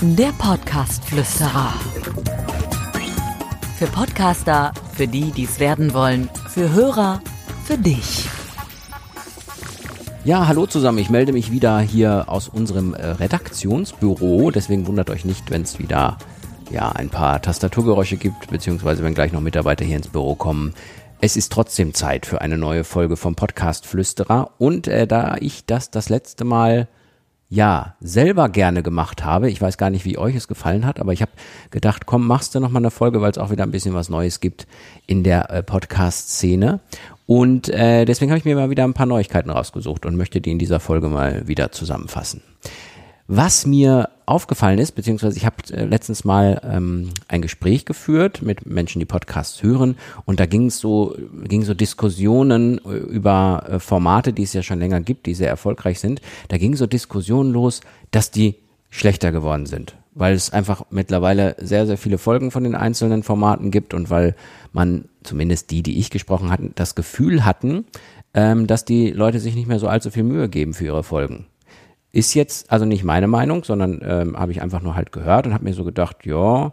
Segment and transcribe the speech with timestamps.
[0.00, 1.72] Der Podcast-Flüsterer.
[3.78, 7.20] Für Podcaster, für die, die es werden wollen, für Hörer,
[7.64, 8.28] für dich.
[10.24, 10.98] Ja, hallo zusammen.
[10.98, 14.50] Ich melde mich wieder hier aus unserem äh, Redaktionsbüro.
[14.50, 16.18] Deswegen wundert euch nicht, wenn es wieder
[16.70, 20.74] ja, ein paar Tastaturgeräusche gibt, beziehungsweise wenn gleich noch Mitarbeiter hier ins Büro kommen.
[21.20, 24.50] Es ist trotzdem Zeit für eine neue Folge vom Podcast Flüsterer.
[24.58, 26.88] Und äh, da ich das das letzte Mal
[27.48, 31.12] ja selber gerne gemacht habe, ich weiß gar nicht, wie euch es gefallen hat, aber
[31.12, 31.32] ich habe
[31.70, 34.40] gedacht, komm, machst du noch eine Folge, weil es auch wieder ein bisschen was Neues
[34.40, 34.66] gibt
[35.06, 36.80] in der äh, Podcast-Szene.
[37.26, 40.50] Und äh, deswegen habe ich mir mal wieder ein paar Neuigkeiten rausgesucht und möchte die
[40.50, 42.42] in dieser Folge mal wieder zusammenfassen.
[43.26, 48.66] Was mir aufgefallen ist, beziehungsweise ich habe äh, letztens mal ähm, ein Gespräch geführt mit
[48.66, 49.96] Menschen, die Podcasts hören,
[50.26, 54.62] und da ging es so, ging so Diskussionen äh, über äh, Formate, die es ja
[54.62, 56.20] schon länger gibt, die sehr erfolgreich sind.
[56.48, 58.56] Da ging so Diskussionen los, dass die
[58.90, 63.70] schlechter geworden sind, weil es einfach mittlerweile sehr, sehr viele Folgen von den einzelnen Formaten
[63.70, 64.36] gibt und weil
[64.72, 67.86] man, zumindest die, die ich gesprochen hatte, das Gefühl hatten,
[68.34, 71.46] ähm, dass die Leute sich nicht mehr so allzu viel Mühe geben für ihre Folgen.
[72.14, 75.52] Ist jetzt also nicht meine Meinung, sondern ähm, habe ich einfach nur halt gehört und
[75.52, 76.72] habe mir so gedacht, ja,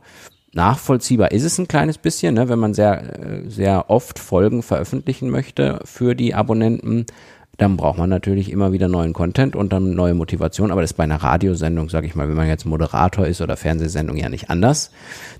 [0.53, 5.31] nachvollziehbar ist es ein kleines bisschen, ne, wenn man sehr, äh, sehr oft Folgen veröffentlichen
[5.31, 7.07] möchte für die Abonnenten.
[7.57, 10.69] Dann braucht man natürlich immer wieder neuen Content und dann neue Motivation.
[10.69, 13.57] Aber das ist bei einer Radiosendung, sage ich mal, wenn man jetzt Moderator ist oder
[13.57, 14.91] Fernsehsendung ja nicht anders.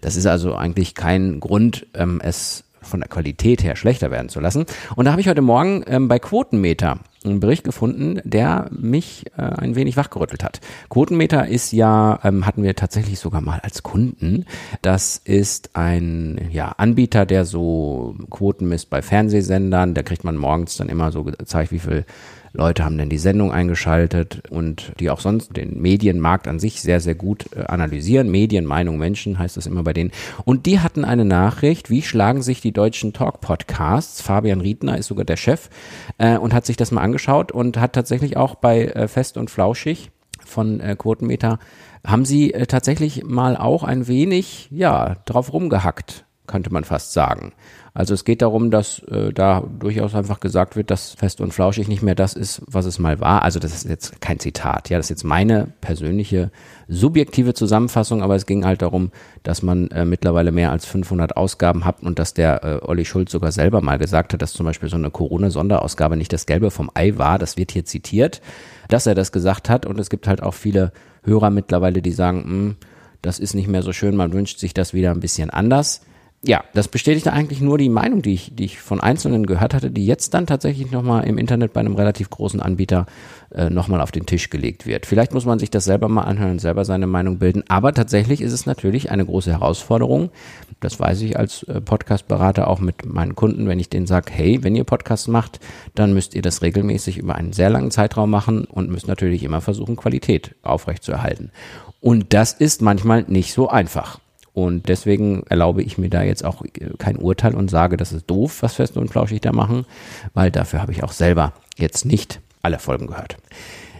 [0.01, 4.39] Das ist also eigentlich kein Grund, ähm, es von der Qualität her schlechter werden zu
[4.39, 4.65] lassen.
[4.95, 9.41] Und da habe ich heute Morgen ähm, bei Quotenmeter einen Bericht gefunden, der mich äh,
[9.41, 10.59] ein wenig wachgerüttelt hat.
[10.89, 14.45] Quotenmeter ist ja, ähm, hatten wir tatsächlich sogar mal als Kunden.
[14.81, 19.93] Das ist ein ja, Anbieter, der so Quoten misst bei Fernsehsendern.
[19.93, 22.05] Da kriegt man morgens dann immer so gezeigt, wie viel
[22.53, 26.99] Leute haben denn die Sendung eingeschaltet und die auch sonst den Medienmarkt an sich sehr,
[26.99, 28.29] sehr gut äh, analysieren.
[28.29, 30.11] Medien, Meinung, Menschen heißt das immer bei denen.
[30.43, 34.21] Und die hatten eine Nachricht, wie schlagen sich die deutschen Talk-Podcasts?
[34.21, 35.69] Fabian Riedner ist sogar der Chef
[36.17, 39.49] äh, und hat sich das mal angeschaut und hat tatsächlich auch bei äh, Fest und
[39.49, 40.11] Flauschig
[40.45, 41.59] von äh, Quotenmeter
[42.05, 47.53] haben sie äh, tatsächlich mal auch ein wenig, ja, drauf rumgehackt, könnte man fast sagen.
[47.93, 51.89] Also es geht darum, dass äh, da durchaus einfach gesagt wird, dass Fest und Flauschig
[51.89, 53.41] nicht mehr das ist, was es mal war.
[53.41, 56.51] Also das ist jetzt kein Zitat, ja, das ist jetzt meine persönliche
[56.87, 59.11] subjektive Zusammenfassung, aber es ging halt darum,
[59.43, 63.31] dass man äh, mittlerweile mehr als 500 Ausgaben hat und dass der äh, Olli Schulz
[63.31, 66.89] sogar selber mal gesagt hat, dass zum Beispiel so eine Corona-Sonderausgabe nicht das Gelbe vom
[66.93, 67.39] Ei war.
[67.39, 68.41] Das wird hier zitiert,
[68.87, 72.43] dass er das gesagt hat und es gibt halt auch viele Hörer mittlerweile, die sagen,
[72.43, 72.75] hm,
[73.21, 76.01] das ist nicht mehr so schön, man wünscht sich das wieder ein bisschen anders
[76.43, 79.91] ja, das bestätigte eigentlich nur die Meinung, die ich, die ich von Einzelnen gehört hatte,
[79.91, 83.05] die jetzt dann tatsächlich nochmal im Internet bei einem relativ großen Anbieter
[83.53, 85.05] äh, nochmal auf den Tisch gelegt wird.
[85.05, 88.41] Vielleicht muss man sich das selber mal anhören und selber seine Meinung bilden, aber tatsächlich
[88.41, 90.31] ist es natürlich eine große Herausforderung.
[90.79, 94.63] Das weiß ich als äh, Podcast-Berater auch mit meinen Kunden, wenn ich denen sage, hey,
[94.63, 95.59] wenn ihr Podcasts macht,
[95.93, 99.61] dann müsst ihr das regelmäßig über einen sehr langen Zeitraum machen und müsst natürlich immer
[99.61, 101.51] versuchen, Qualität aufrechtzuerhalten.
[101.99, 104.19] Und das ist manchmal nicht so einfach.
[104.53, 106.63] Und deswegen erlaube ich mir da jetzt auch
[106.97, 109.85] kein Urteil und sage, das ist doof, was Fest und Flauschig da machen,
[110.33, 113.37] weil dafür habe ich auch selber jetzt nicht alle Folgen gehört.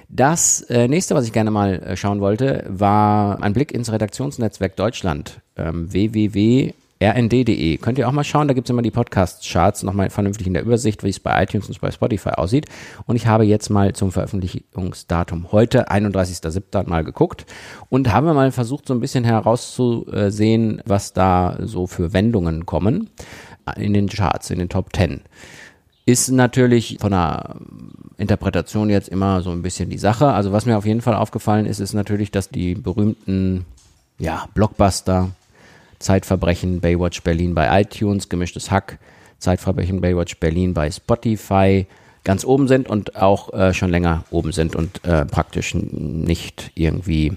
[0.10, 4.76] Das äh, nächste, was ich gerne mal äh, schauen wollte, war ein Blick ins Redaktionsnetzwerk
[4.76, 5.40] Deutschland.
[5.56, 7.78] Ähm, www rnd.de.
[7.78, 10.64] Könnt ihr auch mal schauen, da gibt es immer die Podcast-Charts nochmal vernünftig in der
[10.64, 12.68] Übersicht, wie es bei iTunes und bei Spotify aussieht.
[13.08, 16.88] Und ich habe jetzt mal zum Veröffentlichungsdatum heute, 31.07.
[16.88, 17.46] mal geguckt
[17.90, 23.10] und habe mal versucht, so ein bisschen herauszusehen, was da so für Wendungen kommen
[23.76, 25.22] in den Charts, in den Top 10.
[26.06, 27.56] Ist natürlich von der
[28.18, 30.28] Interpretation jetzt immer so ein bisschen die Sache.
[30.28, 33.66] Also was mir auf jeden Fall aufgefallen ist, ist natürlich, dass die berühmten
[34.20, 35.32] ja, Blockbuster
[36.02, 39.00] Zeitverbrechen Baywatch Berlin bei iTunes, gemischtes Hack,
[39.40, 41.88] Zeitverbrechen Baywatch Berlin bei Spotify
[42.24, 47.34] ganz oben sind und auch äh, schon länger oben sind und äh, praktisch nicht irgendwie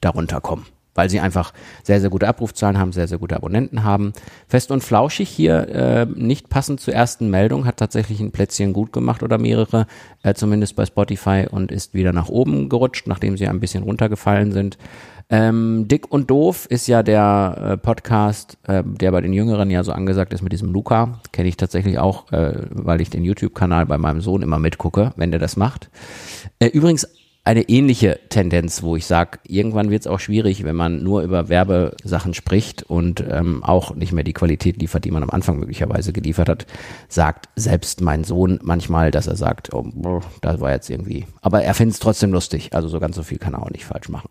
[0.00, 0.66] darunter kommen.
[0.96, 1.52] Weil sie einfach
[1.82, 4.12] sehr, sehr gute Abrufzahlen haben, sehr, sehr gute Abonnenten haben.
[4.48, 8.92] Fest und flauschig hier, äh, nicht passend zur ersten Meldung, hat tatsächlich ein Plätzchen gut
[8.92, 9.86] gemacht oder mehrere,
[10.22, 14.52] äh, zumindest bei Spotify und ist wieder nach oben gerutscht, nachdem sie ein bisschen runtergefallen
[14.52, 14.78] sind.
[15.28, 19.82] Ähm, Dick und Doof ist ja der äh, Podcast, äh, der bei den Jüngeren ja
[19.82, 21.20] so angesagt ist mit diesem Luca.
[21.32, 25.32] Kenne ich tatsächlich auch, äh, weil ich den YouTube-Kanal bei meinem Sohn immer mitgucke, wenn
[25.32, 25.90] der das macht.
[26.60, 27.08] Äh, übrigens
[27.46, 31.48] eine ähnliche Tendenz, wo ich sage, irgendwann wird es auch schwierig, wenn man nur über
[31.48, 36.12] Werbesachen spricht und ähm, auch nicht mehr die Qualität liefert, die man am Anfang möglicherweise
[36.12, 36.66] geliefert hat,
[37.08, 41.24] sagt selbst mein Sohn manchmal, dass er sagt, oh, da war jetzt irgendwie.
[41.40, 42.74] Aber er findet es trotzdem lustig.
[42.74, 44.30] Also so ganz so viel kann er auch nicht falsch machen.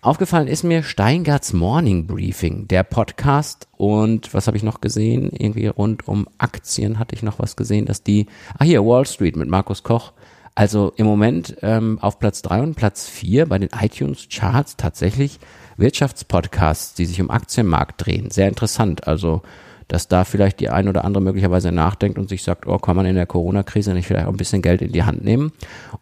[0.00, 3.68] Aufgefallen ist mir Steingarts Morning Briefing, der Podcast.
[3.76, 5.30] Und was habe ich noch gesehen?
[5.30, 8.28] Irgendwie rund um Aktien hatte ich noch was gesehen, dass die,
[8.58, 10.14] ah hier, Wall Street mit Markus Koch
[10.54, 15.38] also im Moment ähm, auf Platz drei und Platz vier bei den iTunes-Charts tatsächlich
[15.76, 18.30] Wirtschaftspodcasts, die sich um Aktienmarkt drehen.
[18.30, 19.06] Sehr interessant.
[19.08, 19.42] Also,
[19.88, 23.06] dass da vielleicht die ein oder andere möglicherweise nachdenkt und sich sagt, oh, kann man
[23.06, 25.52] in der Corona-Krise nicht vielleicht auch ein bisschen Geld in die Hand nehmen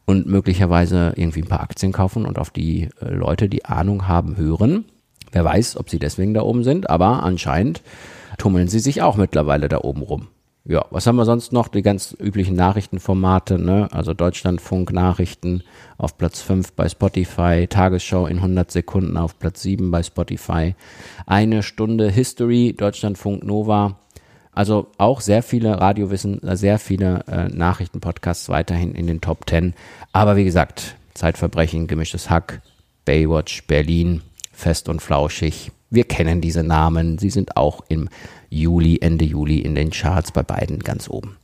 [0.04, 4.36] und möglicherweise irgendwie ein paar Aktien kaufen und auf die äh, Leute, die Ahnung haben,
[4.36, 4.84] hören.
[5.32, 7.82] Wer weiß, ob sie deswegen da oben sind, aber anscheinend
[8.36, 10.28] tummeln sie sich auch mittlerweile da oben rum.
[10.68, 11.68] Ja, was haben wir sonst noch?
[11.68, 13.88] Die ganz üblichen Nachrichtenformate, ne?
[13.90, 15.62] Also Deutschlandfunk Nachrichten
[15.96, 20.74] auf Platz 5 bei Spotify, Tagesschau in 100 Sekunden auf Platz 7 bei Spotify,
[21.24, 23.96] eine Stunde History, Deutschlandfunk Nova.
[24.52, 29.72] Also auch sehr viele Radiowissen, sehr viele äh, Nachrichtenpodcasts weiterhin in den Top 10.
[30.12, 32.60] Aber wie gesagt, Zeitverbrechen, gemischtes Hack,
[33.06, 34.20] Baywatch, Berlin,
[34.52, 35.72] fest und flauschig.
[35.90, 37.18] Wir kennen diese Namen.
[37.18, 38.08] Sie sind auch im
[38.50, 41.36] Juli, Ende Juli in den Charts bei beiden ganz oben.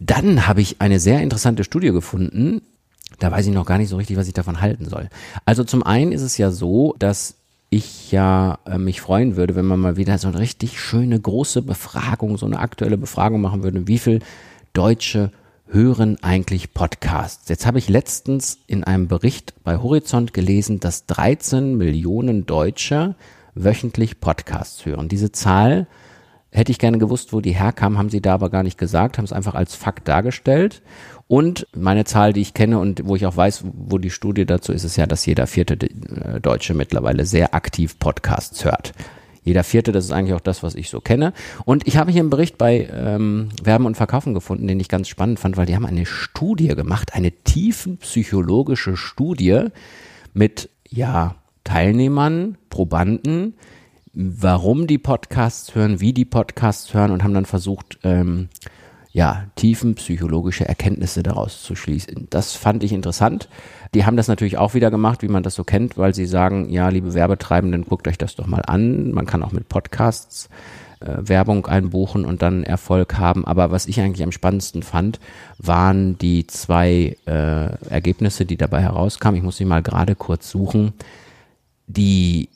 [0.00, 2.62] Dann habe ich eine sehr interessante Studie gefunden.
[3.18, 5.08] Da weiß ich noch gar nicht so richtig, was ich davon halten soll.
[5.44, 7.34] Also zum einen ist es ja so, dass
[7.70, 11.62] ich ja äh, mich freuen würde, wenn man mal wieder so eine richtig schöne große
[11.62, 14.20] Befragung, so eine aktuelle Befragung machen würde, wie viel
[14.72, 15.32] Deutsche
[15.70, 17.48] hören eigentlich Podcasts.
[17.48, 23.16] Jetzt habe ich letztens in einem Bericht bei Horizont gelesen, dass 13 Millionen Deutsche
[23.64, 25.08] wöchentlich Podcasts hören.
[25.08, 25.86] Diese Zahl
[26.50, 29.26] Hätte ich gerne gewusst, wo die herkam, haben sie da aber gar nicht gesagt, haben
[29.26, 30.80] es einfach als Fakt dargestellt.
[31.26, 34.72] Und meine Zahl, die ich kenne und wo ich auch weiß, wo die Studie dazu
[34.72, 38.92] ist, ist ja, dass jeder vierte äh, Deutsche mittlerweile sehr aktiv Podcasts hört.
[39.42, 41.34] Jeder vierte, das ist eigentlich auch das, was ich so kenne.
[41.66, 45.08] Und ich habe hier einen Bericht bei ähm, Werben und Verkaufen gefunden, den ich ganz
[45.08, 49.66] spannend fand, weil die haben eine Studie gemacht, eine tiefenpsychologische Studie
[50.32, 51.34] mit, ja,
[51.68, 53.52] Teilnehmern, Probanden,
[54.14, 58.48] warum die Podcasts hören, wie die Podcasts hören und haben dann versucht, ähm,
[59.12, 62.26] ja, tiefen psychologische Erkenntnisse daraus zu schließen.
[62.30, 63.50] Das fand ich interessant.
[63.92, 66.70] Die haben das natürlich auch wieder gemacht, wie man das so kennt, weil sie sagen,
[66.70, 69.10] ja, liebe Werbetreibenden, guckt euch das doch mal an.
[69.10, 70.48] Man kann auch mit Podcasts
[71.00, 73.44] äh, Werbung einbuchen und dann Erfolg haben.
[73.44, 75.20] Aber was ich eigentlich am spannendsten fand,
[75.58, 79.36] waren die zwei äh, Ergebnisse, die dabei herauskamen.
[79.36, 80.94] Ich muss sie mal gerade kurz suchen.
[81.88, 82.50] Die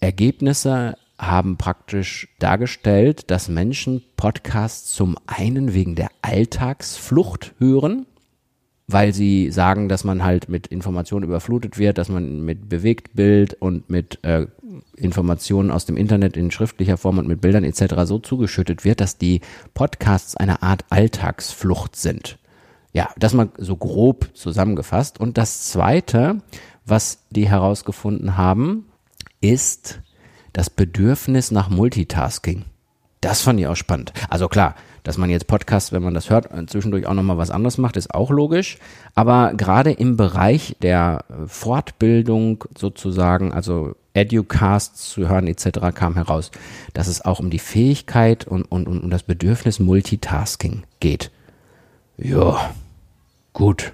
[0.00, 8.06] Ergebnisse haben praktisch dargestellt, dass Menschen Podcasts zum einen wegen der Alltagsflucht hören,
[8.88, 13.88] weil sie sagen, dass man halt mit Informationen überflutet wird, dass man mit Bewegtbild und
[13.88, 14.48] mit äh,
[14.96, 17.94] Informationen aus dem Internet in schriftlicher Form und mit Bildern etc.
[18.04, 19.42] so zugeschüttet wird, dass die
[19.74, 22.36] Podcasts eine Art Alltagsflucht sind.
[22.92, 25.18] Ja, das mal so grob zusammengefasst.
[25.18, 26.42] Und das Zweite,
[26.84, 28.86] was die herausgefunden haben,
[29.40, 30.00] ist,
[30.52, 32.64] das Bedürfnis nach Multitasking.
[33.20, 34.12] Das fand ich auch spannend.
[34.28, 37.78] Also klar, dass man jetzt Podcasts, wenn man das hört, zwischendurch auch nochmal was anderes
[37.78, 38.78] macht, ist auch logisch.
[39.14, 45.94] Aber gerade im Bereich der Fortbildung sozusagen, also Educasts zu hören etc.
[45.94, 46.50] kam heraus,
[46.92, 51.30] dass es auch um die Fähigkeit und, und, und um das Bedürfnis Multitasking geht.
[52.18, 52.72] Ja,
[53.52, 53.92] gut.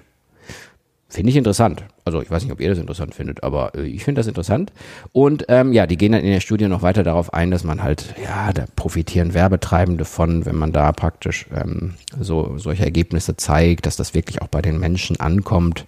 [1.11, 1.83] Finde ich interessant.
[2.05, 4.71] Also ich weiß nicht, ob ihr das interessant findet, aber äh, ich finde das interessant.
[5.11, 7.81] Und ähm, ja, die gehen dann in der Studie noch weiter darauf ein, dass man
[7.81, 13.87] halt, ja, da profitieren Werbetreibende von, wenn man da praktisch ähm, so solche Ergebnisse zeigt,
[13.87, 15.87] dass das wirklich auch bei den Menschen ankommt.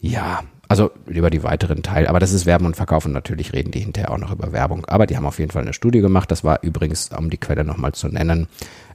[0.00, 2.08] Ja, also über die weiteren Teile.
[2.08, 3.12] Aber das ist Werben und Verkaufen.
[3.12, 4.84] Natürlich reden die hinterher auch noch über Werbung.
[4.86, 6.30] Aber die haben auf jeden Fall eine Studie gemacht.
[6.30, 8.48] Das war übrigens, um die Quelle nochmal zu nennen,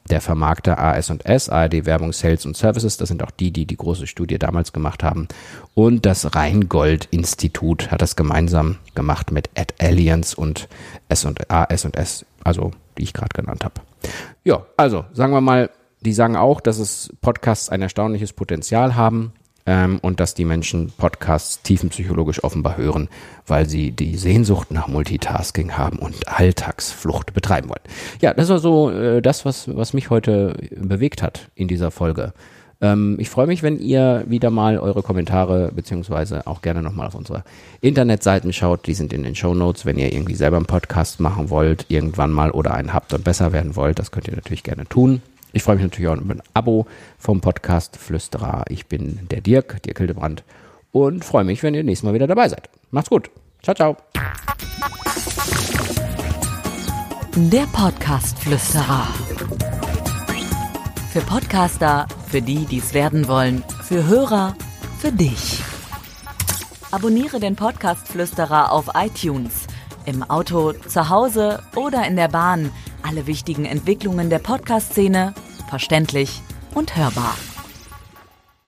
[0.09, 2.97] der Vermarkter AS&S, ARD Werbung, Sales und Services.
[2.97, 5.27] Das sind auch die, die die große Studie damals gemacht haben.
[5.73, 10.67] Und das Rheingold-Institut hat das gemeinsam gemacht mit Ad Alliance und
[11.09, 13.75] AS&S, also die ich gerade genannt habe.
[14.43, 15.69] Ja, also sagen wir mal,
[16.01, 19.33] die sagen auch, dass es Podcasts ein erstaunliches Potenzial haben
[19.65, 23.09] ähm, und dass die Menschen Podcasts tiefenpsychologisch offenbar hören,
[23.47, 27.81] weil sie die Sehnsucht nach Multitasking haben und Alltagsflucht betreiben wollen.
[28.21, 32.33] Ja, das war so äh, das, was, was mich heute bewegt hat in dieser Folge.
[32.81, 37.15] Ähm, ich freue mich, wenn ihr wieder mal eure Kommentare beziehungsweise auch gerne nochmal auf
[37.15, 37.43] unsere
[37.79, 38.87] Internetseiten schaut.
[38.87, 39.85] Die sind in den Show Notes.
[39.85, 43.53] Wenn ihr irgendwie selber einen Podcast machen wollt, irgendwann mal oder einen habt und besser
[43.53, 45.21] werden wollt, das könnt ihr natürlich gerne tun.
[45.53, 46.85] Ich freue mich natürlich auch über ein Abo
[47.17, 48.63] vom Podcast Flüsterer.
[48.69, 50.43] Ich bin der Dirk, Dirk Hildebrand.
[50.93, 52.69] und freue mich, wenn ihr nächstes Mal wieder dabei seid.
[52.91, 53.29] Macht's gut.
[53.63, 53.97] Ciao, ciao.
[57.35, 59.07] Der Podcast-Flüsterer.
[61.13, 64.55] Für Podcaster, für die, die es werden wollen, für Hörer,
[64.99, 65.61] für dich.
[66.91, 69.67] Abonniere den Podcast-Flüsterer auf iTunes.
[70.05, 72.69] Im Auto, zu Hause oder in der Bahn.
[73.03, 75.33] Alle wichtigen Entwicklungen der Podcast-Szene
[75.71, 76.41] verständlich
[76.73, 77.37] und hörbar.